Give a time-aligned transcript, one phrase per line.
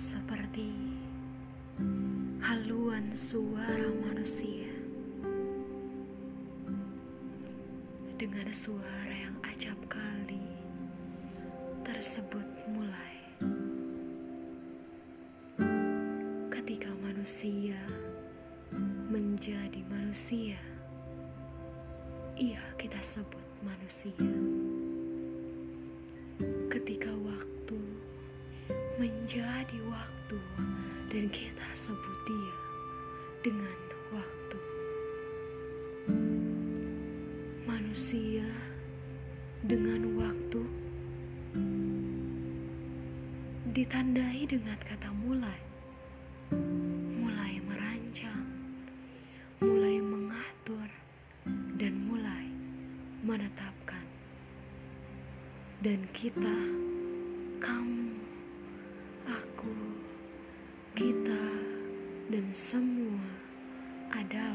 [0.00, 0.72] seperti
[2.40, 4.72] haluan suara manusia
[8.16, 10.40] dengan suara yang acap kali
[11.84, 13.16] tersebut mulai.
[16.48, 17.76] Ketika manusia
[19.12, 20.56] menjadi manusia
[22.40, 24.16] ia kita sebut manusia.
[26.72, 27.59] Ketika waktu
[29.00, 30.36] menjadi waktu
[31.08, 32.56] dan kita sebut dia
[33.40, 33.80] dengan
[34.12, 34.60] waktu.
[37.64, 38.44] Manusia
[39.64, 40.60] dengan waktu
[43.72, 45.60] ditandai dengan kata mulai.
[47.16, 48.44] Mulai merancang,
[49.64, 50.88] mulai mengatur,
[51.80, 52.52] dan mulai
[53.24, 54.04] menetapkan.
[55.80, 56.58] Dan kita,
[57.64, 58.09] kamu,
[62.50, 63.22] semua
[64.10, 64.49] adalah